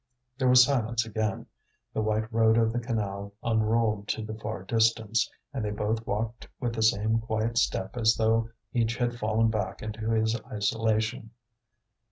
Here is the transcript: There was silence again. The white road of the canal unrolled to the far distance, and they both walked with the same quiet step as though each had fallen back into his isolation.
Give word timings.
There 0.39 0.47
was 0.47 0.63
silence 0.63 1.05
again. 1.05 1.45
The 1.93 2.01
white 2.01 2.33
road 2.33 2.57
of 2.57 2.73
the 2.73 2.79
canal 2.79 3.33
unrolled 3.43 4.07
to 4.07 4.23
the 4.23 4.33
far 4.33 4.63
distance, 4.63 5.29
and 5.53 5.63
they 5.63 5.69
both 5.69 6.07
walked 6.07 6.47
with 6.59 6.73
the 6.73 6.81
same 6.81 7.19
quiet 7.19 7.59
step 7.59 7.95
as 7.95 8.15
though 8.15 8.49
each 8.73 8.97
had 8.97 9.19
fallen 9.19 9.49
back 9.51 9.83
into 9.83 10.09
his 10.09 10.41
isolation. 10.51 11.29